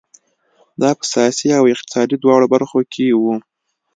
[0.81, 3.35] دا په سیاسي او اقتصادي دواړو برخو کې وو.